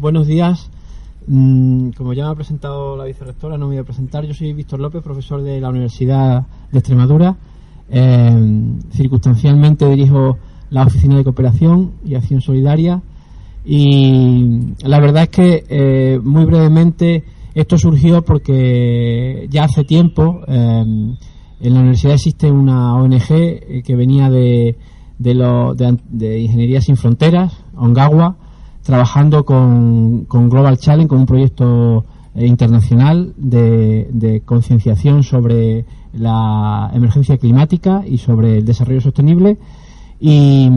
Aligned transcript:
Buenos 0.00 0.28
días. 0.28 0.70
Mm, 1.26 1.90
como 1.90 2.12
ya 2.12 2.26
me 2.26 2.30
ha 2.30 2.34
presentado 2.36 2.96
la 2.96 3.04
vicerrectora, 3.04 3.58
no 3.58 3.66
me 3.66 3.74
voy 3.74 3.82
a 3.82 3.84
presentar. 3.84 4.24
Yo 4.24 4.32
soy 4.32 4.52
Víctor 4.52 4.78
López, 4.78 5.02
profesor 5.02 5.42
de 5.42 5.60
la 5.60 5.70
Universidad 5.70 6.46
de 6.70 6.78
Extremadura. 6.78 7.36
Eh, 7.90 8.76
circunstancialmente 8.92 9.88
dirijo 9.88 10.38
la 10.70 10.84
Oficina 10.84 11.16
de 11.16 11.24
Cooperación 11.24 11.94
y 12.04 12.14
Acción 12.14 12.40
Solidaria. 12.40 13.02
Y 13.64 14.76
la 14.84 15.00
verdad 15.00 15.24
es 15.24 15.30
que, 15.30 15.64
eh, 15.68 16.20
muy 16.22 16.44
brevemente, 16.44 17.24
esto 17.56 17.76
surgió 17.76 18.22
porque 18.22 19.48
ya 19.50 19.64
hace 19.64 19.82
tiempo 19.82 20.42
eh, 20.46 20.54
en 20.54 21.74
la 21.74 21.80
universidad 21.80 22.14
existe 22.14 22.48
una 22.48 22.94
ONG 22.94 23.82
que 23.84 23.96
venía 23.96 24.30
de, 24.30 24.78
de, 25.18 25.98
de 26.08 26.38
Ingeniería 26.38 26.80
Sin 26.82 26.96
Fronteras, 26.96 27.64
ONGAWA 27.74 28.37
trabajando 28.88 29.44
con, 29.44 30.26
Global 30.26 30.78
Challenge, 30.78 31.08
con 31.08 31.18
un 31.18 31.26
proyecto 31.26 32.06
eh, 32.34 32.46
internacional 32.46 33.34
de, 33.36 34.40
concienciación 34.46 35.22
sobre 35.22 35.84
la 36.14 36.90
emergencia 36.94 37.36
climática 37.36 38.02
y 38.06 38.16
sobre 38.16 38.56
el 38.56 38.64
desarrollo 38.64 39.02
sostenible. 39.02 39.58
Y, 40.18 40.70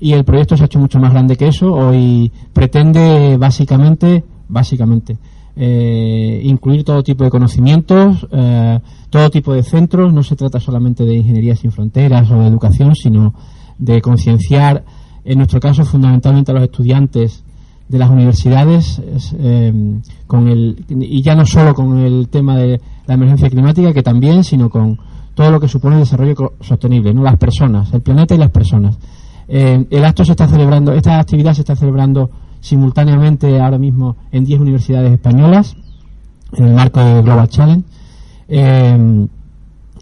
el 0.00 0.24
proyecto 0.24 0.56
se 0.56 0.62
ha 0.62 0.66
hecho 0.66 0.78
mucho 0.78 0.98
más 1.00 1.12
grande 1.12 1.36
que 1.36 1.48
eso. 1.48 1.70
Hoy 1.70 2.32
pretende 2.54 3.36
básicamente, 3.36 4.24
básicamente, 4.48 5.18
eh, 5.54 6.40
incluir 6.42 6.82
todo 6.82 7.02
tipo 7.02 7.24
de 7.24 7.30
conocimientos, 7.30 8.26
eh, 8.32 8.80
todo 9.10 9.28
tipo 9.28 9.52
de 9.52 9.62
centros. 9.62 10.14
No 10.14 10.22
se 10.22 10.34
trata 10.34 10.58
solamente 10.60 11.04
de 11.04 11.14
ingeniería 11.14 11.54
sin 11.56 11.72
fronteras 11.72 12.30
o 12.30 12.40
de 12.40 12.46
educación, 12.46 12.94
sino 12.94 13.34
de 13.76 14.00
concienciar, 14.00 14.82
en 15.26 15.36
nuestro 15.36 15.60
caso, 15.60 15.84
fundamentalmente 15.84 16.52
a 16.52 16.54
los 16.54 16.64
estudiantes 16.64 17.44
de 17.90 17.98
las 17.98 18.08
universidades 18.08 19.02
eh, 19.36 20.00
con 20.28 20.46
el, 20.46 20.84
y 20.88 21.22
ya 21.22 21.34
no 21.34 21.44
solo 21.44 21.74
con 21.74 21.98
el 21.98 22.28
tema 22.28 22.56
de 22.56 22.80
la 23.06 23.14
emergencia 23.14 23.50
climática, 23.50 23.92
que 23.92 24.04
también, 24.04 24.44
sino 24.44 24.70
con 24.70 24.96
todo 25.34 25.50
lo 25.50 25.58
que 25.58 25.66
supone 25.66 25.96
el 25.96 26.02
desarrollo 26.02 26.52
sostenible, 26.60 27.12
¿no? 27.12 27.24
las 27.24 27.36
personas, 27.36 27.92
el 27.92 28.00
planeta 28.00 28.36
y 28.36 28.38
las 28.38 28.52
personas. 28.52 28.96
Eh, 29.48 29.84
el 29.90 30.04
acto 30.04 30.24
se 30.24 30.30
está 30.30 30.46
celebrando, 30.46 30.92
esta 30.92 31.18
actividad 31.18 31.52
se 31.52 31.62
está 31.62 31.74
celebrando 31.74 32.30
simultáneamente 32.60 33.60
ahora 33.60 33.78
mismo 33.78 34.16
en 34.30 34.44
10 34.44 34.60
universidades 34.60 35.12
españolas, 35.12 35.74
en 36.52 36.66
el 36.66 36.74
marco 36.74 37.00
de 37.00 37.22
Global 37.22 37.48
Challenge. 37.48 37.84
Eh, 38.46 39.26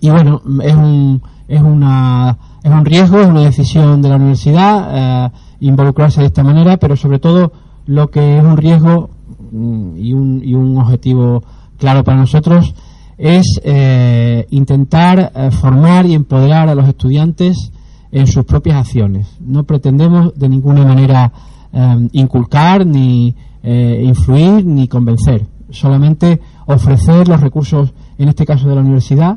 y 0.03 0.11
bueno, 0.11 0.43
es 0.63 0.75
un, 0.75 1.23
es, 1.49 1.63
una, 1.63 2.37
es 2.63 2.71
un 2.71 2.85
riesgo, 2.85 3.19
es 3.19 3.29
una 3.29 3.45
decisión 3.45 4.03
de 4.03 4.09
la 4.11 4.17
universidad 4.17 5.33
involucrarse 5.61 6.21
de 6.21 6.27
esta 6.27 6.45
manera, 6.45 6.77
pero 6.77 6.97
sobre 6.97 7.19
todo 7.19 7.53
lo 7.89 8.11
que 8.11 8.37
es 8.37 8.45
un 8.45 8.57
riesgo 8.57 9.11
mm, 9.51 9.97
y 9.97 10.13
un, 10.13 10.43
y 10.45 10.55
un 10.55 10.77
objetivo 10.77 11.43
claro 11.79 12.05
para 12.05 12.19
nosotros 12.19 12.75
es 13.17 13.61
eh, 13.65 14.47
intentar 14.51 15.33
eh, 15.35 15.51
formar 15.51 16.05
y 16.07 16.15
empoderar 16.15 16.69
a 16.69 16.75
los 16.75 16.87
estudiantes 16.87 17.73
en 18.13 18.27
sus 18.27 18.45
propias 18.45 18.77
acciones. 18.77 19.37
No 19.41 19.65
pretendemos 19.65 20.39
de 20.39 20.49
ninguna 20.51 20.85
manera 20.85 21.33
eh, 21.73 22.09
inculcar, 22.13 22.87
ni 22.87 23.35
influir, 23.61 24.65
ni 24.65 24.89
convencer. 24.89 25.47
Solamente 25.69 26.41
ofrecer 26.67 27.29
los 27.29 27.41
recursos, 27.41 27.93
en 28.17 28.29
este 28.29 28.47
caso 28.47 28.67
de 28.67 28.75
la 28.75 28.81
universidad, 28.81 29.37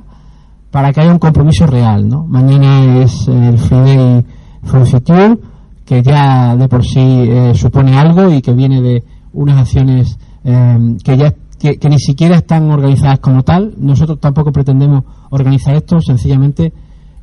para 0.70 0.94
que 0.94 1.02
haya 1.02 1.12
un 1.12 1.20
compromiso 1.20 1.66
real. 1.66 2.08
¿no? 2.08 2.26
Mañana 2.28 3.02
es 3.02 3.28
el 3.28 3.58
Friday 3.58 4.24
for 4.64 4.86
Future 4.86 5.38
que 5.86 6.02
ya 6.02 6.56
de 6.56 6.68
por 6.68 6.86
sí 6.86 7.00
eh, 7.00 7.54
supone 7.56 7.98
algo 7.98 8.32
y 8.32 8.42
que 8.42 8.54
viene 8.54 8.82
de 8.82 9.04
unas 9.34 9.60
acciones 9.60 10.18
eh, 10.44 10.98
que 11.04 11.18
ya 11.18 11.34
que, 11.62 11.90
ni 11.90 12.00
siquiera 12.00 12.38
están 12.38 12.72
organizadas 12.72 13.20
como 13.20 13.44
tal. 13.44 13.76
Nosotros 13.78 14.20
tampoco 14.20 14.52
pretendemos 14.52 15.04
organizar 15.30 15.76
esto, 15.76 16.00
sencillamente, 16.02 16.74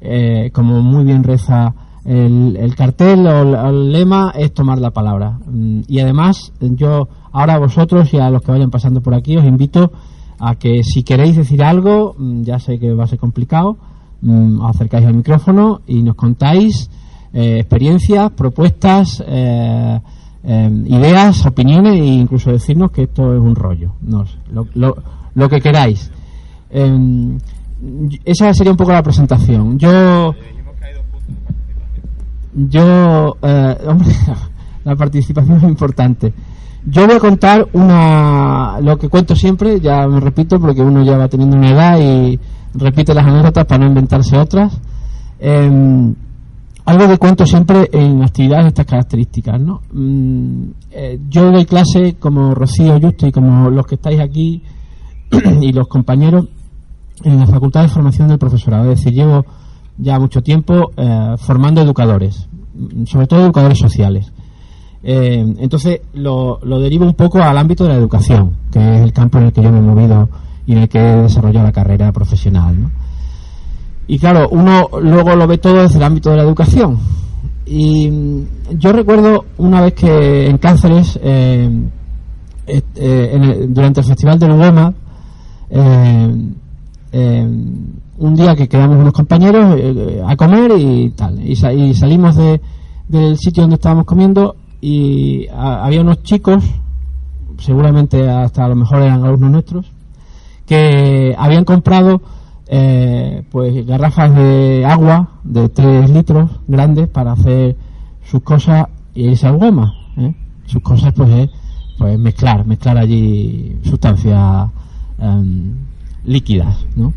eh, 0.01 0.51
como 0.52 0.80
muy 0.80 1.05
bien 1.05 1.24
reza 1.24 1.74
el, 2.05 2.74
cartel 2.77 3.27
o 3.27 3.69
el, 3.69 3.92
lema, 3.92 4.33
es 4.35 4.55
tomar 4.55 4.79
la 4.79 4.92
palabra. 4.92 5.39
Mm, 5.46 5.80
y 5.89 6.01
además, 6.01 6.52
yo 6.61 7.08
ahora 7.33 7.55
a 7.55 7.58
vosotros 7.58 8.13
y 8.14 8.19
a 8.19 8.30
los 8.30 8.42
que 8.42 8.52
vayan 8.52 8.70
pasando 8.70 9.01
por 9.01 9.14
aquí 9.14 9.36
os 9.36 9.45
invito 9.45 9.92
a 10.39 10.55
que 10.55 10.83
si 10.85 11.02
queréis 11.02 11.36
decir 11.36 11.63
algo, 11.63 12.14
mm, 12.17 12.42
ya 12.42 12.58
sé 12.58 12.79
que 12.79 12.95
va 12.95 13.05
a 13.05 13.08
ser 13.08 13.19
complicado, 13.19 13.77
mm, 14.23 14.61
os 14.61 14.70
acercáis 14.70 15.07
al 15.07 15.14
micrófono 15.14 15.80
y 15.86 16.02
nos 16.02 16.14
contáis 16.14 16.90
eh, 17.33 17.58
experiencias, 17.58 18.30
propuestas, 18.33 19.22
eh, 19.27 20.00
eh, 20.44 20.70
ideas, 20.86 21.44
opiniones 21.46 21.94
e 21.94 22.06
incluso 22.06 22.50
decirnos 22.50 22.90
que 22.90 23.02
esto 23.02 23.34
es 23.34 23.40
un 23.40 23.55
rollo. 23.55 23.92
No 24.02 24.24
lo, 24.50 24.96
lo, 25.34 25.48
que 25.48 25.61
queráis. 25.61 26.11
esa 28.24 28.55
sería 28.55 28.72
un 28.72 28.78
poco 28.78 28.92
la 28.92 29.02
presentación. 29.02 29.78
Yo. 29.78 30.33
Yo. 32.55 33.36
hombre, 33.86 34.14
la 34.84 34.96
participación 34.96 35.58
es 35.58 35.62
importante. 35.64 36.33
Yo 36.86 37.06
voy 37.06 37.16
a 37.16 37.20
contar 37.20 37.68
una. 37.74 38.80
Lo 38.80 38.96
que 38.96 39.08
cuento 39.08 39.36
siempre, 39.36 39.80
ya 39.80 40.06
me 40.06 40.20
repito, 40.20 40.58
porque 40.58 40.80
uno 40.80 41.05
ya 41.05 41.18
va 41.18 41.28
teniendo 41.28 41.56
una 41.56 41.70
edad 41.70 41.98
y 42.00 42.39
repite 42.74 43.12
las 43.12 43.27
anécdotas 43.27 43.66
para 43.66 43.80
no 43.80 43.89
inventarse 43.89 44.39
otras. 44.39 44.80
Eh, 45.39 46.14
algo 46.89 47.07
de 47.07 47.19
cuento 47.19 47.45
siempre 47.45 47.91
en 47.93 48.23
actividades 48.23 48.65
de 48.65 48.69
estas 48.69 48.87
características, 48.87 49.61
¿no? 49.61 49.83
Mm, 49.93 50.71
eh, 50.91 51.21
yo 51.29 51.53
doy 51.53 51.67
clase 51.67 52.17
como 52.19 52.55
Rocío 52.55 52.99
Justo 52.99 53.27
y 53.27 53.33
como 53.33 53.69
los 53.69 53.87
que 53.87 53.97
estáis 53.97 54.19
aquí 54.21 54.63
y 55.61 55.71
los 55.73 55.87
compañeros 55.87 56.47
en 57.25 57.41
la 57.41 57.47
Facultad 57.47 57.83
de 57.83 57.89
Formación 57.89 58.29
del 58.29 58.39
Profesorado. 58.39 58.91
Es 58.91 59.01
decir, 59.01 59.13
llevo 59.13 59.45
ya 59.99 60.19
mucho 60.19 60.43
tiempo 60.43 60.93
eh, 60.97 61.35
formando 61.37 61.83
educadores, 61.83 62.49
sobre 63.05 63.27
todo 63.27 63.43
educadores 63.43 63.79
sociales. 63.79 64.33
Eh, 65.03 65.45
entonces 65.59 66.01
lo, 66.15 66.59
lo, 66.63 66.81
derivo 66.81 67.05
un 67.05 67.15
poco 67.15 67.43
al 67.43 67.59
ámbito 67.59 67.85
de 67.85 67.91
la 67.91 67.97
educación, 67.97 68.53
que 68.73 68.79
es 68.79 69.03
el 69.03 69.13
campo 69.13 69.37
en 69.37 69.45
el 69.45 69.53
que 69.53 69.63
yo 69.63 69.70
me 69.70 69.79
he 69.79 69.83
movido 69.83 70.31
y 70.67 70.73
en 70.73 70.79
el 70.79 70.89
que 70.89 70.99
he 70.99 71.17
desarrollado 71.17 71.67
la 71.67 71.73
carrera 71.73 72.11
profesional. 72.13 72.81
¿no? 72.81 72.91
Y 74.11 74.19
claro, 74.19 74.48
uno 74.48 74.89
luego 75.02 75.36
lo 75.36 75.46
ve 75.46 75.58
todo 75.58 75.83
desde 75.83 75.98
el 75.98 76.02
ámbito 76.02 76.30
de 76.30 76.36
la 76.39 76.42
educación. 76.42 76.98
Y 77.67 78.11
mm, 78.11 78.46
yo 78.79 78.92
recuerdo 78.92 79.45
una 79.58 79.83
vez 79.83 79.92
que 79.92 80.46
en 80.46 80.57
Cáceres, 80.57 81.20
eh, 81.23 81.70
eh, 82.67 83.67
durante 83.69 84.01
el 84.01 84.07
Festival 84.07 84.39
de 84.39 84.48
Lugoma, 84.48 84.95
eh, 85.70 87.46
un 88.19 88.35
día 88.35 88.57
que 88.57 88.67
quedamos 88.67 88.98
unos 88.98 89.13
compañeros 89.13 89.79
a 90.27 90.36
comer 90.36 90.73
y 90.79 91.11
tal, 91.11 91.46
y, 91.46 91.55
salimos 91.55 92.36
del 92.36 93.39
sitio 93.39 93.63
donde 93.63 93.77
estábamos 93.77 94.07
comiendo 94.07 94.57
y 94.80 95.46
había 95.48 96.01
unos 96.01 96.23
chicos, 96.23 96.64
seguramente 97.58 98.29
hasta 98.29 98.64
a 98.64 98.69
lo 98.69 98.77
mejor 98.77 99.02
eran 99.02 99.23
alumnos 99.23 99.51
nuestros, 99.51 99.92
que 100.67 101.35
habían 101.39 101.64
comprado 101.64 102.20
eh, 102.70 103.42
pues 103.51 103.86
garrafas 103.86 104.34
de 104.34 104.84
agua 104.84 105.40
de 105.42 105.68
3 105.68 106.11
litros 106.11 106.51
grandes 106.67 107.08
para 107.08 107.33
hacer 107.33 107.77
sus 108.24 108.42
cosas 108.42 108.86
y 109.14 109.29
esa 109.29 109.51
goma. 109.51 109.95
¿eh? 110.18 110.34
Sus 110.67 110.83
cosas 110.83 111.12
pues 111.14 111.30
es 111.30 111.51
pues 111.98 112.18
mezclar, 112.18 112.64
mezclar 112.67 112.98
allí 112.98 113.77
sustancias 113.83 114.70
em, 115.18 115.74
líquidas, 116.24 116.86
¿no? 116.95 117.12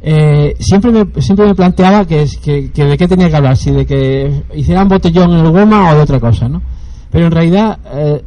Eh, 0.00 0.54
siempre 0.58 0.90
me, 0.92 1.20
siempre 1.20 1.46
me 1.46 1.54
planteaba 1.54 2.04
que, 2.04 2.26
que, 2.42 2.70
que, 2.70 2.84
de 2.84 2.96
qué 2.96 3.08
tenía 3.08 3.28
que 3.28 3.36
hablar, 3.36 3.56
si 3.56 3.70
de 3.70 3.86
que 3.86 4.44
hicieran 4.54 4.88
botellón 4.88 5.32
en 5.32 5.46
el 5.46 5.52
goma 5.52 5.90
o 5.90 5.94
de 5.94 6.00
otra 6.00 6.20
cosa, 6.20 6.48
¿no? 6.48 6.62
Pero 7.10 7.26
en 7.26 7.32
realidad 7.32 7.78
eh, 7.92 8.22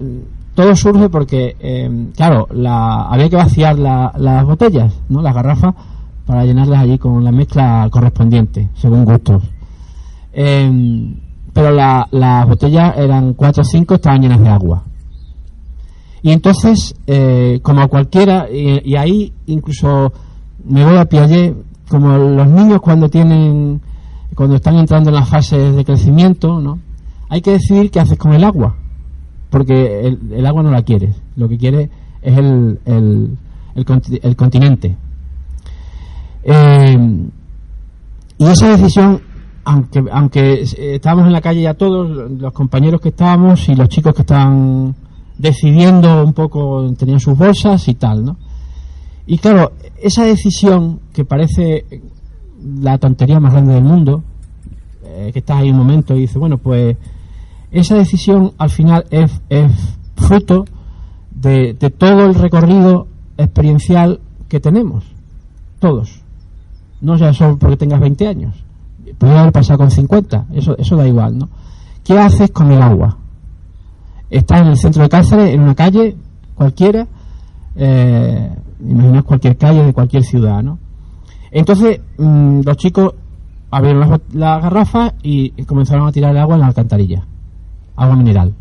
todo 0.56 0.76
surge 0.76 1.10
porque, 1.10 1.56
em, 1.60 2.12
claro, 2.12 2.48
la, 2.52 3.04
había 3.04 3.30
que 3.30 3.36
vaciar 3.36 3.78
las 3.78 4.46
botellas, 4.46 4.94
¿no? 5.10 5.22
Las 5.22 5.34
garrafas 5.34 5.76
para 6.30 6.46
llenarlas 6.46 6.82
allí 6.82 7.00
con 7.00 7.24
la 7.24 7.32
mezcla 7.32 7.90
correspondiente, 7.90 8.70
según 8.76 9.04
gustos. 9.04 9.42
Em, 10.32 11.16
pero 11.52 11.72
las 11.72 12.48
botellas 12.48 12.96
eran 13.00 13.34
4 13.34 13.62
o 13.62 13.64
5, 13.64 13.96
estaban 13.96 14.22
llenas 14.22 14.40
de 14.40 14.48
agua. 14.48 14.84
Y 16.22 16.30
entonces, 16.30 16.94
eh, 17.08 17.60
como 17.64 17.88
cualquiera, 17.88 18.46
y, 18.48 18.96
ahí 18.96 19.34
incluso 19.48 20.14
me 20.66 20.86
voy 20.86 20.98
a 20.98 21.06
Piaget, 21.06 21.56
como 21.90 22.16
los 22.16 22.48
niños 22.48 22.80
cuando 22.80 23.10
tienen, 23.10 23.82
cuando 24.36 24.58
están 24.58 24.78
entrando 24.78 25.10
en 25.10 25.16
las 25.16 25.28
fases 25.28 25.76
de 25.76 25.84
crecimiento, 25.84 26.62
¿no? 26.62 26.78
Hay 27.30 27.42
que 27.42 27.54
decidir 27.54 27.90
qué 27.90 28.02
haces 28.02 28.20
con 28.20 28.34
el 28.34 28.44
agua, 28.44 28.76
porque 29.50 30.16
el, 30.32 30.46
agua 30.46 30.62
no 30.62 30.70
la 30.70 30.84
quieres, 30.84 31.20
lo 31.36 31.50
que 31.50 31.58
quieres 31.58 31.90
es 32.22 32.38
el, 32.38 32.80
el, 32.86 33.36
el 33.74 34.36
continente, 34.36 34.96
eh, 36.52 36.98
y 38.38 38.46
esa 38.46 38.70
decisión, 38.70 39.22
aunque, 39.66 40.04
aunque 40.12 40.62
estábamos 40.62 41.28
en 41.28 41.34
la 41.34 41.42
calle 41.42 41.62
ya 41.62 41.74
todos, 41.74 42.32
los 42.32 42.54
compañeros 42.54 43.02
que 43.02 43.10
estábamos 43.10 43.70
y 43.70 43.76
los 43.76 43.90
chicos 43.90 44.14
que 44.14 44.22
estaban 44.22 44.96
decidiendo 45.38 46.24
un 46.24 46.34
poco, 46.34 46.92
tenían 46.98 47.20
sus 47.20 47.38
bolsas 47.38 47.88
y 47.88 47.96
tal, 47.96 48.26
¿no? 48.26 48.38
Y 49.28 49.38
claro, 49.38 49.74
esa 50.02 50.24
decisión 50.24 51.02
que 51.14 51.24
parece 51.24 51.86
la 52.82 52.98
tontería 52.98 53.40
más 53.40 53.54
grande 53.54 53.76
del 53.76 53.84
mundo, 53.84 54.24
eh, 55.04 55.30
que 55.32 55.40
estás 55.40 55.58
ahí 55.58 55.70
un 55.70 55.78
momento 55.78 56.16
y 56.16 56.22
dices, 56.22 56.38
bueno, 56.38 56.58
pues 56.58 56.98
esa 57.72 57.96
decisión 57.96 58.54
al 58.58 58.70
final 58.70 59.06
es, 59.12 59.32
fruto 60.16 60.66
de, 61.32 61.76
todo 61.98 62.26
el 62.26 62.36
recorrido 62.36 63.08
experiencial 63.38 64.20
que 64.48 64.60
tenemos, 64.60 65.06
todos. 65.80 66.22
No 67.02 67.16
ya 67.16 67.34
solo 67.34 67.58
porque 67.58 67.78
tengas 67.78 68.00
20 68.00 68.28
años, 68.28 68.56
puede 69.18 69.38
haber 69.38 69.52
pasado 69.52 69.80
con 69.80 69.92
50, 69.92 70.48
eso, 70.54 70.78
eso 70.78 70.96
da 70.96 71.08
igual, 71.08 71.38
¿no? 71.38 71.50
¿Qué 72.04 72.18
haces 72.18 72.52
con 72.52 72.72
el 72.72 72.82
agua? 72.82 73.18
Estás 74.30 74.62
en 74.62 74.68
el 74.68 74.78
centro 74.78 75.04
de 75.04 75.10
Cáceres, 75.10 75.54
en 75.54 75.62
una 75.62 75.76
calle 75.76 76.16
cualquiera, 76.56 77.08
eh, 77.76 78.50
imaginaos 78.82 79.26
cualquier 79.26 79.58
calle 79.58 79.84
de 79.84 79.94
cualquier 79.94 80.24
ciudad, 80.24 80.62
¿no? 80.62 80.78
Entonces, 81.52 82.02
mmm, 82.18 82.62
los 82.64 82.78
chicos 82.78 83.14
abrieron 83.72 84.02
las, 84.02 84.20
las 84.34 84.62
garrafas 84.62 85.14
y 85.24 85.52
comenzaron 85.64 86.08
a 86.08 86.12
tirar 86.12 86.32
el 86.32 86.38
agua 86.38 86.56
en 86.56 86.62
la 86.62 86.68
alcantarilla, 86.68 87.24
agua 87.96 88.16
mineral. 88.16 88.54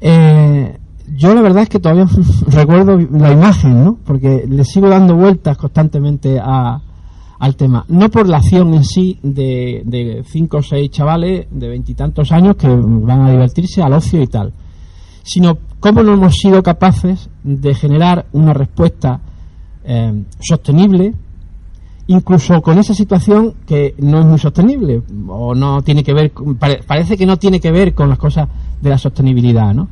Eh, 0.00 0.77
yo 1.16 1.34
la 1.34 1.42
verdad 1.42 1.64
es 1.64 1.68
que 1.68 1.80
todavía 1.80 2.06
recuerdo 2.48 2.98
la 2.98 3.32
imagen, 3.32 3.84
¿no? 3.84 3.98
Porque 4.04 4.44
le 4.48 4.64
sigo 4.64 4.88
dando 4.88 5.14
vueltas 5.14 5.56
constantemente 5.56 6.38
a, 6.40 6.80
al 7.38 7.56
tema. 7.56 7.84
No 7.88 8.10
por 8.10 8.28
la 8.28 8.38
acción 8.38 8.74
en 8.74 8.84
sí 8.84 9.18
de, 9.22 9.82
de 9.84 10.24
cinco 10.26 10.58
o 10.58 10.62
seis 10.62 10.90
chavales 10.90 11.46
de 11.50 11.68
veintitantos 11.68 12.32
años 12.32 12.56
que 12.56 12.68
van 12.68 13.22
a 13.22 13.30
divertirse 13.30 13.82
al 13.82 13.92
ocio 13.92 14.22
y 14.22 14.26
tal, 14.26 14.52
sino 15.22 15.58
cómo 15.80 16.02
no 16.02 16.14
hemos 16.14 16.36
sido 16.36 16.62
capaces 16.62 17.28
de 17.42 17.74
generar 17.74 18.26
una 18.32 18.52
respuesta 18.52 19.20
eh, 19.84 20.24
sostenible, 20.40 21.14
incluso 22.08 22.60
con 22.60 22.78
esa 22.78 22.94
situación 22.94 23.54
que 23.66 23.94
no 23.98 24.20
es 24.20 24.26
muy 24.26 24.38
sostenible 24.38 25.02
o 25.28 25.54
no 25.54 25.82
tiene 25.82 26.02
que 26.02 26.12
ver, 26.12 26.32
pare, 26.58 26.82
parece 26.86 27.16
que 27.16 27.26
no 27.26 27.36
tiene 27.36 27.60
que 27.60 27.70
ver 27.70 27.94
con 27.94 28.08
las 28.08 28.18
cosas 28.18 28.48
de 28.80 28.90
la 28.90 28.98
sostenibilidad, 28.98 29.74
¿no? 29.74 29.88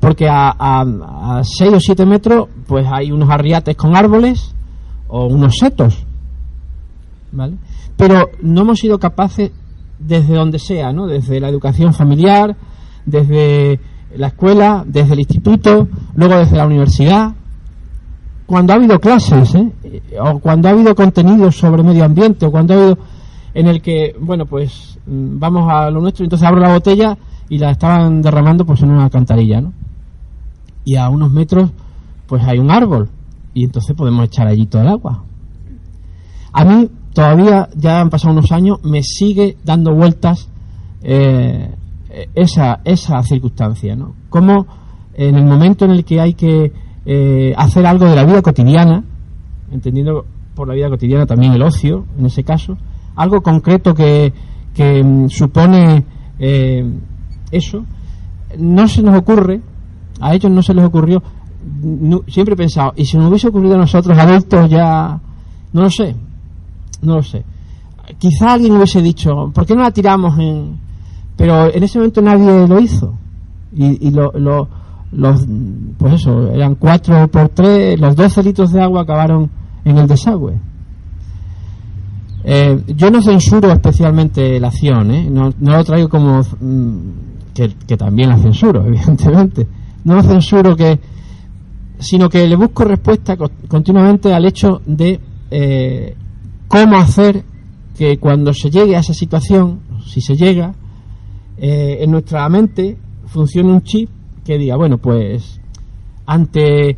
Porque 0.00 0.28
a, 0.28 0.54
a, 0.58 1.38
a 1.38 1.44
6 1.44 1.72
o 1.72 1.80
7 1.80 2.06
metros, 2.06 2.48
pues 2.66 2.86
hay 2.90 3.12
unos 3.12 3.30
arriates 3.30 3.76
con 3.76 3.96
árboles 3.96 4.54
o 5.08 5.26
unos 5.26 5.56
setos 5.58 6.06
¿vale? 7.32 7.56
Pero 7.96 8.30
no 8.42 8.62
hemos 8.62 8.78
sido 8.78 8.98
capaces, 8.98 9.52
desde 9.98 10.34
donde 10.34 10.58
sea, 10.58 10.92
¿no? 10.92 11.06
Desde 11.06 11.40
la 11.40 11.48
educación 11.48 11.94
familiar, 11.94 12.56
desde 13.04 13.80
la 14.16 14.28
escuela, 14.28 14.84
desde 14.86 15.14
el 15.14 15.20
instituto, 15.20 15.88
luego 16.14 16.36
desde 16.36 16.56
la 16.56 16.66
universidad, 16.66 17.32
cuando 18.46 18.72
ha 18.72 18.76
habido 18.76 18.98
clases, 19.00 19.54
¿eh? 19.54 19.72
o 20.20 20.38
cuando 20.38 20.68
ha 20.68 20.72
habido 20.72 20.94
contenidos 20.94 21.56
sobre 21.56 21.82
medio 21.82 22.04
ambiente, 22.04 22.46
o 22.46 22.50
cuando 22.50 22.74
ha 22.74 22.76
habido 22.76 22.98
en 23.54 23.66
el 23.66 23.80
que, 23.80 24.14
bueno, 24.20 24.46
pues 24.46 24.98
mm, 25.06 25.38
vamos 25.38 25.70
a 25.72 25.90
lo 25.90 26.00
nuestro, 26.00 26.24
entonces 26.24 26.46
abro 26.46 26.60
la 26.60 26.72
botella 26.72 27.16
y 27.48 27.58
la 27.58 27.70
estaban 27.70 28.20
derramando 28.20 28.64
pues 28.64 28.82
en 28.82 28.90
una 28.90 29.04
alcantarilla, 29.04 29.60
¿no? 29.60 29.72
Y 30.86 30.96
a 30.96 31.10
unos 31.10 31.30
metros 31.30 31.70
pues 32.26 32.42
hay 32.44 32.58
un 32.58 32.70
árbol 32.70 33.10
y 33.52 33.64
entonces 33.64 33.94
podemos 33.94 34.24
echar 34.24 34.46
allí 34.46 34.66
todo 34.66 34.82
el 34.82 34.88
agua. 34.88 35.22
A 36.52 36.64
mí 36.64 36.88
todavía, 37.12 37.68
ya 37.76 38.00
han 38.00 38.10
pasado 38.10 38.32
unos 38.32 38.52
años, 38.52 38.78
me 38.82 39.02
sigue 39.02 39.56
dando 39.64 39.94
vueltas 39.94 40.48
eh, 41.02 41.74
esa, 42.34 42.80
esa 42.84 43.22
circunstancia, 43.22 43.94
¿no? 43.96 44.14
Como 44.28 44.66
en 45.14 45.36
el 45.36 45.44
momento 45.44 45.84
en 45.84 45.92
el 45.92 46.04
que 46.04 46.20
hay 46.20 46.34
que 46.34 46.72
eh, 47.06 47.54
hacer 47.56 47.86
algo 47.86 48.06
de 48.06 48.16
la 48.16 48.24
vida 48.24 48.42
cotidiana, 48.42 49.02
entendiendo 49.70 50.24
por 50.54 50.68
la 50.68 50.74
vida 50.74 50.90
cotidiana 50.90 51.26
también 51.26 51.52
el 51.52 51.62
ocio, 51.62 52.04
en 52.18 52.26
ese 52.26 52.44
caso, 52.44 52.76
algo 53.14 53.40
concreto 53.40 53.94
que, 53.94 54.32
que 54.74 55.02
mm, 55.02 55.28
supone 55.28 56.04
eh, 56.38 56.84
eso, 57.50 57.84
no 58.58 58.88
se 58.88 59.02
nos 59.02 59.16
ocurre, 59.16 59.60
a 60.20 60.34
ellos 60.34 60.50
no 60.50 60.62
se 60.62 60.74
les 60.74 60.84
ocurrió, 60.84 61.22
siempre 62.28 62.54
he 62.54 62.56
pensado, 62.56 62.92
y 62.96 63.04
si 63.04 63.16
nos 63.16 63.28
hubiese 63.28 63.48
ocurrido 63.48 63.74
a 63.74 63.78
nosotros 63.78 64.16
adultos 64.18 64.70
ya, 64.70 65.20
no 65.72 65.82
lo 65.82 65.90
sé, 65.90 66.14
no 67.02 67.16
lo 67.16 67.22
sé. 67.22 67.44
Quizá 68.18 68.52
alguien 68.52 68.76
hubiese 68.76 69.02
dicho, 69.02 69.50
¿por 69.52 69.66
qué 69.66 69.74
no 69.74 69.82
la 69.82 69.90
tiramos 69.90 70.38
en...? 70.38 70.78
Pero 71.36 71.72
en 71.72 71.82
ese 71.82 71.98
momento 71.98 72.22
nadie 72.22 72.66
lo 72.66 72.80
hizo. 72.80 73.12
Y, 73.74 74.08
y 74.08 74.10
lo, 74.10 74.32
lo, 74.32 74.68
los, 75.12 75.46
pues 75.98 76.14
eso, 76.14 76.50
eran 76.50 76.76
cuatro 76.76 77.28
por 77.28 77.48
tres, 77.50 77.98
los 78.00 78.16
12 78.16 78.42
litros 78.42 78.72
de 78.72 78.82
agua 78.82 79.02
acabaron 79.02 79.50
en 79.84 79.98
el 79.98 80.06
desagüe. 80.06 80.54
Eh, 82.44 82.80
yo 82.94 83.10
no 83.10 83.20
censuro 83.22 83.72
especialmente 83.72 84.60
la 84.60 84.68
acción, 84.68 85.10
¿eh? 85.10 85.28
no, 85.30 85.52
no, 85.58 85.76
lo 85.76 85.84
traigo 85.84 86.08
como 86.08 86.42
mm, 86.60 86.98
que, 87.52 87.96
también 87.96 88.28
la 88.28 88.38
censuro, 88.38 88.84
evidentemente. 88.86 89.66
No 90.06 90.14
lo 90.14 90.22
censuro 90.22 90.76
que, 90.76 91.00
sino 91.98 92.28
que 92.28 92.46
le 92.46 92.54
busco 92.54 92.84
respuesta 92.84 93.36
continuamente 93.66 94.32
al 94.32 94.44
hecho 94.44 94.80
de 94.86 95.18
eh, 95.50 96.16
cómo 96.68 96.96
hacer 96.96 97.42
que 97.98 98.16
cuando 98.18 98.54
se 98.54 98.70
llegue 98.70 98.94
a 98.94 99.00
esa 99.00 99.14
situación, 99.14 99.80
si 100.06 100.20
se 100.20 100.36
llega, 100.36 100.72
eh, 101.56 101.98
en 102.02 102.12
nuestra 102.12 102.48
mente 102.48 102.96
funcione 103.26 103.72
un 103.72 103.82
chip 103.82 104.08
que 104.44 104.56
diga, 104.56 104.76
bueno, 104.76 104.98
pues 104.98 105.60
ante 106.24 106.96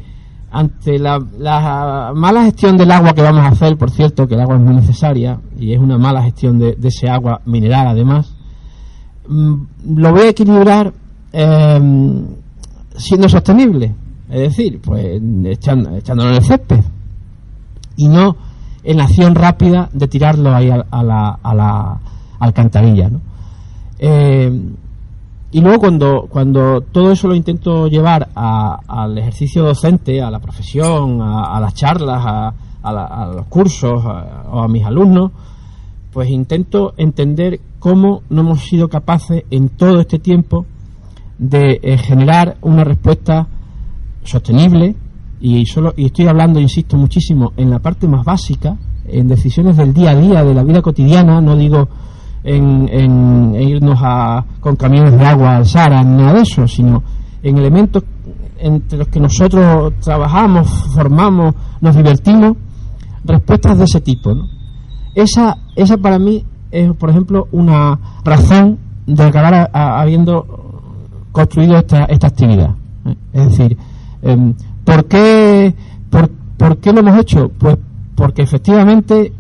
ante 0.51 0.99
la, 0.99 1.19
la, 1.39 2.13
mala 2.15 2.45
gestión 2.45 2.77
del 2.77 2.91
agua 2.91 3.15
que 3.15 3.23
vamos 3.23 3.41
a 3.43 3.49
hacer, 3.49 3.79
por 3.79 3.91
cierto, 3.91 4.29
que 4.29 4.35
el 4.35 4.43
agua 4.43 4.57
es 4.57 4.63
muy 4.63 4.75
necesaria 4.75 5.41
y 5.59 5.73
es 5.73 5.79
una 5.79 5.97
mala 5.97 6.23
gestión 6.23 6.59
de, 6.59 6.77
ese 6.83 7.09
agua 7.09 7.41
mineral 7.47 7.87
además, 7.87 8.37
mmm, 9.27 9.55
lo 9.97 10.13
voy 10.13 10.27
a 10.27 10.29
equilibrar 10.29 10.93
eh, 11.33 11.81
siendo 12.99 13.29
sostenible, 13.29 13.95
es 14.29 14.41
decir, 14.41 14.81
pues 14.81 15.21
echándolo 15.45 16.29
en 16.29 16.35
el 16.35 16.43
césped 16.43 16.81
y 17.97 18.09
no 18.09 18.37
en 18.85 18.97
la 18.97 19.05
acción 19.05 19.35
rápida 19.35 19.89
de 19.93 20.09
tirarlo 20.09 20.55
ahí 20.55 20.71
a, 20.71 20.85
a 20.91 21.03
la, 21.03 21.39
a 21.43 21.55
la 21.55 22.01
alcantarilla. 22.39 23.11
¿no? 23.11 23.21
Eh, 23.99 24.51
y 25.51 25.61
luego 25.61 25.81
cuando, 25.81 26.27
cuando 26.29 26.83
todo 26.83 27.11
eso 27.13 27.27
lo 27.27 27.35
intento 27.35 27.89
llevar 27.89 28.29
a, 28.35 28.81
al 28.87 29.17
ejercicio 29.17 29.65
docente, 29.65 30.21
a 30.21 30.31
la 30.31 30.41
profesión, 30.41 31.23
a, 31.23 31.57
a 31.57 31.61
las 31.61 31.75
charlas, 31.75 32.23
a, 32.25 32.93
la, 32.93 33.05
a, 33.05 33.27
los 33.27 33.47
cursos 33.47 34.05
o 34.05 34.61
a 34.61 34.69
mis 34.69 34.85
alumnos, 34.85 35.33
pues 36.13 36.29
intento 36.29 36.95
entender 36.97 37.61
cómo 37.79 38.23
no 38.29 38.43
hemos 38.43 38.61
sido 38.61 38.89
capaces 38.89 39.45
en 39.51 39.71
todo 39.71 40.01
este 40.01 40.19
tiempo 40.19 40.67
de 41.39 41.81
eh, 41.83 41.99
generar 41.99 42.57
una 42.63 42.85
respuesta 42.85 43.47
sostenible, 44.25 44.95
y 45.41 45.65
solo 45.67 45.95
y 45.97 46.07
estoy 46.07 46.27
hablando, 46.27 46.61
insisto 46.61 46.97
muchísimo, 46.97 47.53
en 47.57 47.71
la 47.71 47.79
parte 47.79 48.09
más 48.09 48.25
básica, 48.25 48.77
en 49.07 49.29
decisiones 49.29 49.77
del 49.77 49.95
día 49.95 50.11
a 50.11 50.17
día, 50.17 50.45
de 50.45 50.55
la 50.55 50.65
vida 50.65 50.83
cotidiana, 50.83 51.41
no 51.41 51.57
digo 51.57 51.89
en, 52.45 52.89
en, 52.89 53.55
irnos 53.61 53.99
a, 54.03 54.45
con 54.61 54.77
camiones 54.77 55.19
de 55.19 55.25
agua 55.25 55.57
al 55.57 55.67
Sara, 55.67 56.03
nada 56.03 56.35
de 56.35 56.43
eso, 56.43 56.67
sino 56.67 57.03
en 57.43 57.59
elementos 57.59 58.03
entre 58.59 58.99
los 58.99 59.09
que 59.09 59.21
nosotros 59.21 59.95
trabajamos, 60.01 60.69
formamos, 60.93 61.55
nos 61.81 61.97
divertimos, 61.97 62.57
respuestas 63.25 63.79
de 63.79 63.85
ese 63.85 64.01
tipo. 64.01 64.35
Esa, 65.15 65.57
esa 65.77 65.97
para 65.97 66.19
mí 66.19 66.45
es, 66.71 66.93
por 66.95 67.11
ejemplo, 67.11 67.47
una 67.53 67.99
razón 68.25 68.79
de 69.07 69.23
acabar 69.23 69.71
a, 69.73 70.01
habiendo 70.01 70.58
construido 71.33 71.77
esta, 71.79 72.05
esta 72.05 72.29
actividad. 72.29 72.75
Es 73.33 73.49
decir, 73.51 73.77
eh, 74.23 74.55
¿Por 74.89 75.05
qué, 75.05 75.75
por, 76.09 76.31
¿Por 76.57 76.79
qué 76.79 76.95
lo 76.95 77.01
hemos 77.01 77.19
hecho? 77.19 77.51
Pues 77.59 77.77
porque 78.15 78.41
efectivamente, 78.41 79.35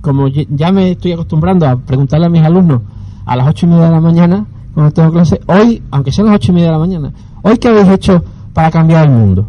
como 0.00 0.26
ya 0.28 0.72
me 0.72 0.92
estoy 0.92 1.12
acostumbrando 1.12 1.68
a 1.68 1.76
preguntarle 1.76 2.24
a 2.24 2.30
mis 2.30 2.42
alumnos 2.42 2.80
a 3.26 3.36
las 3.36 3.46
ocho 3.46 3.66
y 3.66 3.68
media 3.68 3.84
de 3.84 3.90
la 3.90 4.00
mañana, 4.00 4.46
cuando 4.72 4.90
tengo 4.90 5.12
clase, 5.12 5.38
hoy, 5.48 5.82
aunque 5.90 6.10
sean 6.10 6.28
las 6.28 6.36
ocho 6.36 6.52
y 6.52 6.54
media 6.54 6.68
de 6.68 6.72
la 6.72 6.78
mañana, 6.78 7.12
¿hoy 7.42 7.58
qué 7.58 7.68
habéis 7.68 7.88
hecho 7.88 8.24
para 8.54 8.70
cambiar 8.70 9.04
el 9.04 9.12
mundo? 9.12 9.46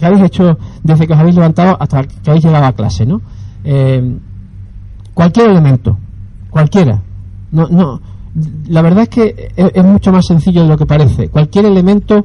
¿Qué 0.00 0.06
habéis 0.06 0.24
hecho 0.24 0.58
desde 0.82 1.06
que 1.06 1.12
os 1.12 1.18
habéis 1.20 1.36
levantado 1.36 1.76
hasta 1.78 2.02
que 2.02 2.30
habéis 2.30 2.44
llegado 2.44 2.64
a 2.64 2.72
clase, 2.72 3.06
no? 3.06 3.20
Eh, 3.62 4.18
cualquier 5.14 5.50
elemento, 5.50 5.96
cualquiera. 6.50 7.00
No, 7.52 7.68
no, 7.68 8.00
la 8.68 8.82
verdad 8.82 9.02
es 9.02 9.08
que 9.08 9.52
es, 9.56 9.84
mucho 9.84 10.10
más 10.12 10.26
sencillo 10.26 10.62
de 10.62 10.68
lo 10.68 10.76
que 10.76 10.86
parece. 10.86 11.28
Cualquier 11.28 11.66
elemento 11.66 12.24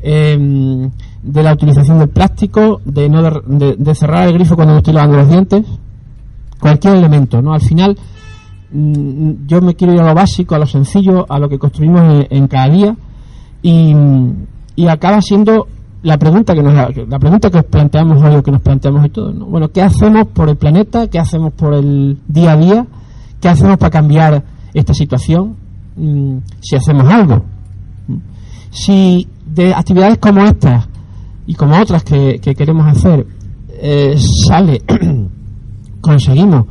eh, 0.00 0.88
de 1.22 1.42
la 1.42 1.52
utilización 1.52 1.98
del 1.98 2.08
plástico, 2.08 2.80
de, 2.84 3.08
no 3.08 3.22
de, 3.22 3.76
de, 3.76 3.94
cerrar 3.94 4.28
el 4.28 4.34
grifo 4.34 4.54
cuando 4.54 4.74
me 4.74 4.78
estoy 4.78 4.94
lavando 4.94 5.18
los 5.18 5.28
dientes, 5.28 5.66
cualquier 6.60 6.96
elemento, 6.96 7.42
¿no? 7.42 7.52
Al 7.52 7.60
final, 7.60 7.98
mm, 8.72 9.46
yo 9.46 9.60
me 9.60 9.74
quiero 9.74 9.94
ir 9.94 10.00
a 10.00 10.06
lo 10.06 10.14
básico, 10.14 10.54
a 10.54 10.58
lo 10.58 10.66
sencillo, 10.66 11.26
a 11.28 11.38
lo 11.38 11.48
que 11.48 11.58
construimos 11.58 12.26
en, 12.30 12.46
cada 12.46 12.68
día 12.68 12.96
y, 13.62 13.94
y, 14.76 14.86
acaba 14.86 15.20
siendo 15.20 15.66
la 16.02 16.16
pregunta 16.16 16.54
que 16.54 16.62
nos 16.62 16.72
la 16.74 17.18
pregunta 17.18 17.50
que 17.50 17.58
os 17.58 17.64
planteamos 17.64 18.22
hoy 18.22 18.42
que 18.42 18.50
nos 18.50 18.62
planteamos 18.62 19.04
y 19.04 19.08
todo. 19.10 19.32
Bueno, 19.46 19.68
¿qué 19.70 19.82
hacemos 19.82 20.28
por 20.28 20.48
el 20.48 20.56
planeta? 20.56 21.08
¿Qué 21.08 21.18
hacemos 21.18 21.52
por 21.52 21.74
el 21.74 22.18
día 22.26 22.52
a 22.52 22.56
día? 22.56 22.86
¿Qué 23.40 23.48
hacemos 23.48 23.76
para 23.76 23.90
cambiar 23.90 24.42
esta 24.74 24.94
situación? 24.94 25.56
Mm, 25.96 26.38
si 26.60 26.76
hacemos 26.76 27.08
algo. 27.08 27.42
Si 28.70 29.26
de 29.46 29.74
actividades 29.74 30.18
como 30.18 30.44
estas 30.44 30.88
y 31.46 31.54
como 31.54 31.78
otras 31.80 32.04
que, 32.04 32.38
queremos 32.40 32.86
hacer 32.86 33.26
eh, 33.82 34.16
sale, 34.46 34.82
conseguimos 36.00 36.66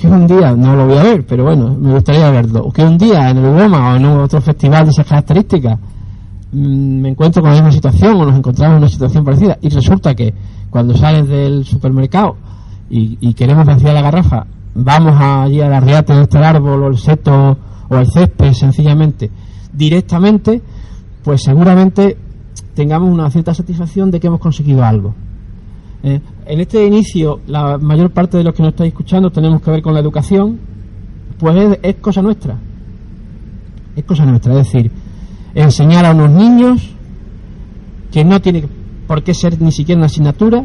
que, 0.00 0.06
un 0.06 0.26
día, 0.26 0.54
no 0.54 0.76
lo 0.76 0.86
voy 0.86 0.98
a 0.98 1.02
ver, 1.02 1.26
pero 1.26 1.44
bueno, 1.44 1.74
me 1.74 1.92
gustaría 1.92 2.30
verlo, 2.30 2.70
que 2.72 2.84
un 2.84 2.98
día 2.98 3.30
en 3.30 3.38
el 3.38 3.52
Goma 3.52 3.92
o 3.92 3.96
en 3.96 4.04
otro 4.04 4.40
festival 4.40 4.84
de 4.84 4.90
esas 4.90 5.06
características 5.06 5.78
mm, 6.52 7.00
me 7.00 7.08
encuentro 7.10 7.42
con 7.42 7.50
la 7.50 7.56
misma 7.56 7.72
situación 7.72 8.20
o 8.20 8.26
nos 8.26 8.36
encontramos 8.36 8.76
en 8.76 8.82
una 8.82 8.88
situación 8.88 9.24
parecida 9.24 9.58
y 9.60 9.68
resulta 9.70 10.14
que 10.14 10.34
cuando 10.70 10.94
sales 10.96 11.26
del 11.28 11.64
supermercado 11.64 12.36
y, 12.88 13.34
queremos 13.34 13.66
vaciar 13.66 13.94
la 13.94 14.02
garrafa, 14.02 14.46
vamos 14.76 15.14
allí 15.18 15.60
a 15.60 15.68
la 15.68 15.80
riata 15.80 16.14
de 16.14 16.22
este 16.22 16.38
árbol 16.38 16.82
o 16.84 16.88
el 16.88 16.98
seto 16.98 17.56
o 17.88 17.96
el 17.96 18.06
césped 18.06 18.52
sencillamente 18.52 19.30
directamente, 19.72 20.62
pues 21.22 21.42
seguramente 21.42 22.16
tengamos 22.74 23.10
una 23.10 23.30
cierta 23.30 23.54
satisfacción 23.54 24.10
de 24.10 24.20
que 24.20 24.26
hemos 24.26 24.40
conseguido 24.40 24.84
algo. 24.84 25.14
Eh, 26.02 26.20
en 26.46 26.60
este 26.60 26.86
inicio, 26.86 27.40
la 27.46 27.78
mayor 27.78 28.10
parte 28.10 28.38
de 28.38 28.44
los 28.44 28.54
que 28.54 28.62
nos 28.62 28.72
estáis 28.72 28.92
escuchando 28.92 29.30
tenemos 29.30 29.60
que 29.60 29.70
ver 29.70 29.82
con 29.82 29.94
la 29.94 30.00
educación, 30.00 30.58
pues 31.38 31.78
es, 31.82 31.96
cosa 31.96 32.22
nuestra. 32.22 32.56
Es 33.94 34.04
cosa 34.04 34.24
nuestra, 34.24 34.52
es 34.52 34.72
decir, 34.72 34.90
enseñar 35.54 36.04
a 36.04 36.12
unos 36.12 36.30
niños 36.30 36.90
que 38.12 38.24
no 38.24 38.40
tiene 38.40 38.64
por 39.06 39.22
qué 39.22 39.34
ser 39.34 39.60
ni 39.60 39.72
siquiera 39.72 39.98
una 39.98 40.06
asignatura, 40.06 40.64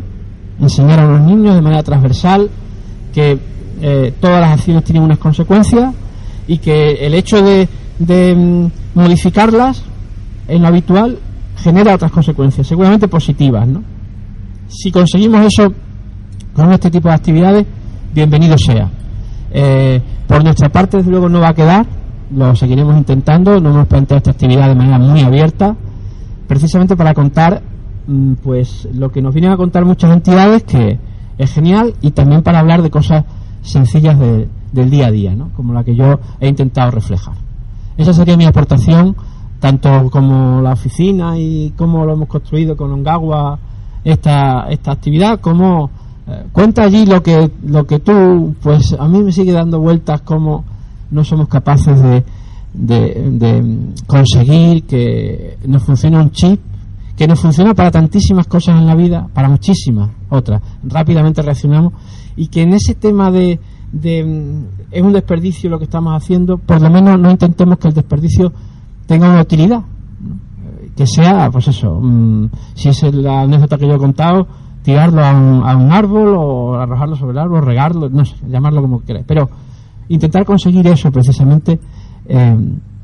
enseñar 0.60 1.00
a 1.00 1.08
unos 1.08 1.22
niños 1.22 1.56
de 1.56 1.62
manera 1.62 1.84
transversal 1.84 2.50
que 3.13 3.39
eh, 3.82 4.14
todas 4.20 4.40
las 4.40 4.52
acciones 4.52 4.84
tienen 4.84 5.04
unas 5.04 5.18
consecuencias 5.18 5.94
y 6.48 6.60
que 6.60 7.06
el 7.06 7.16
hecho 7.16 7.42
de, 7.42 7.68
de 7.98 8.36
mm, 8.36 8.72
modificarlas 8.94 9.84
en 10.48 10.62
lo 10.62 10.68
habitual 10.68 11.18
genera 11.58 11.96
otras 11.96 12.12
consecuencias, 12.12 12.68
seguramente 12.68 13.08
positivas, 13.08 13.68
¿no? 13.68 13.84
Si 14.68 14.92
conseguimos 14.92 15.46
eso 15.46 15.74
con 16.54 16.72
este 16.72 16.90
tipo 16.92 17.08
de 17.10 17.16
actividades, 17.16 17.66
bienvenido 18.14 18.58
sea. 18.58 18.90
Eh, 19.52 20.02
por 20.28 20.44
nuestra 20.44 20.70
parte, 20.70 20.98
desde 20.98 21.12
luego, 21.12 21.28
no 21.28 21.40
va 21.40 21.50
a 21.50 21.54
quedar, 21.54 21.86
lo 22.34 22.56
seguiremos 22.56 22.96
intentando, 22.98 23.60
no 23.60 23.70
hemos 23.70 23.88
planteado 23.88 24.18
esta 24.18 24.32
actividad 24.32 24.70
de 24.70 24.76
manera 24.76 24.98
muy 24.98 25.22
abierta, 25.22 25.76
precisamente 26.48 26.96
para 26.96 27.14
contar 27.14 27.62
mm, 28.08 28.34
pues 28.36 28.88
lo 28.94 29.10
que 29.10 29.22
nos 29.22 29.34
vienen 29.34 29.52
a 29.52 29.58
contar 29.58 29.86
muchas 29.86 30.14
entidades, 30.14 30.64
que 30.64 31.00
es 31.38 31.52
genial, 31.52 31.94
y 32.02 32.12
también 32.12 32.44
para 32.44 32.60
hablar 32.60 32.82
de 32.82 32.90
cosas 32.90 33.26
sencillas 33.62 34.18
del 34.20 34.89
día 34.89 35.08
a 35.08 35.12
día, 35.12 35.36
¿no? 35.36 35.50
como 35.56 35.74
la 35.74 35.84
que 35.84 35.96
yo 35.96 36.20
he 36.39 36.48
intentado 36.48 36.91
reflejar. 36.91 37.36
Esa 37.98 38.13
sería 38.13 38.38
mi 38.38 38.46
aportación 38.46 39.15
tanto 39.60 40.10
como 40.10 40.60
la 40.60 40.74
oficina 40.74 41.38
y 41.38 41.72
cómo 41.77 42.03
lo 42.03 42.13
hemos 42.13 42.27
construido 42.27 42.75
con 42.75 42.91
Ongawa 42.91 43.60
esta, 44.03 44.65
esta 44.70 44.91
actividad, 44.91 45.39
como 45.39 45.91
eh, 46.27 46.46
cuenta 46.51 46.84
allí 46.84 47.06
lo 47.06 47.22
que, 47.22 47.51
lo 47.63 47.86
que 47.86 48.00
tú, 48.00 48.56
pues 48.62 48.96
a 49.00 49.08
mí 49.08 49.22
me 49.22 49.32
sigue 49.32 49.51
dando 49.51 49.80
vueltas 49.80 50.22
como 50.22 50.65
no 51.12 51.24
somos 51.24 51.48
capaces 51.48 52.01
de, 52.01 52.24
de, 52.74 53.77
conseguir 54.08 54.84
que 54.86 55.58
nos 55.68 55.84
funcione 55.84 56.18
un 56.18 56.32
chip 56.32 56.60
que 57.15 57.27
nos 57.27 57.39
funciona 57.39 57.75
para 57.75 57.91
tantísimas 57.91 58.48
cosas 58.48 58.80
en 58.80 58.88
la 58.88 58.96
vida, 58.96 59.27
para 59.32 59.48
muchísimas 59.48 60.10
otras. 60.30 60.60
Rápidamente 60.84 61.44
reaccionamos 61.44 61.94
y 62.36 62.48
que 62.48 62.62
en 62.62 62.74
ese 62.74 62.96
tema 62.96 63.32
de, 63.32 63.60
de 63.92 64.20
es 64.92 65.02
un 65.02 65.14
desperdicio 65.14 65.70
lo 65.70 65.78
que 65.78 65.86
estamos 65.86 66.14
haciendo, 66.16 66.58
por 66.58 66.82
lo 66.82 66.90
menos 66.90 67.20
no 67.20 67.32
intentemos 67.32 67.78
que 67.78 67.88
el 67.88 67.94
desperdicio 67.94 68.52
tenga 69.06 69.30
una 69.30 69.42
utilidad. 69.42 69.82
Que 70.96 71.08
sea, 71.08 71.50
pues 71.50 71.68
eso, 71.70 72.00
mm, 72.02 72.50
si 72.76 72.90
es 72.90 73.02
la 73.14 73.42
anécdota 73.42 73.78
que 73.78 73.88
yo 73.88 73.96
he 73.96 73.98
contado, 73.98 74.48
tirarlo 74.84 75.24
a 75.24 75.32
un, 75.32 75.92
árbol 75.92 76.36
o 76.38 76.76
arrojarlo 76.76 77.16
sobre 77.16 77.34
el 77.34 77.40
árbol, 77.40 77.66
regarlo, 77.66 78.10
no 78.10 78.26
sé, 78.26 78.36
llamarlo 78.48 78.82
como 78.82 79.04
queráis. 79.04 79.26
Pero 79.28 79.50
intentar 80.10 80.46
conseguir 80.46 80.86
eso 80.88 81.12
precisamente 81.12 81.80
eh, 82.28 82.58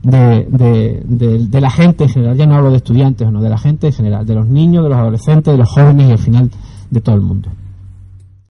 de, 0.04 1.04
de, 1.06 1.62
la 1.62 1.70
gente 1.70 2.06
en 2.06 2.10
general, 2.10 2.38
ya 2.38 2.46
no 2.46 2.56
hablo 2.56 2.72
de 2.72 2.78
estudiantes 2.78 3.32
no, 3.32 3.42
de 3.42 3.50
la 3.50 3.58
gente 3.58 3.88
en 3.88 3.94
general, 3.94 4.26
de 4.26 4.36
los 4.36 4.48
niños, 4.48 4.84
de 4.84 4.90
los 4.90 4.98
adolescentes, 4.98 5.54
de 5.54 5.58
los 5.58 5.70
jóvenes 5.70 6.10
y 6.10 6.12
al 6.12 6.18
final 6.18 6.52
de 6.90 7.02
todo 7.02 7.16
el 7.16 7.22
mundo. 7.22 7.50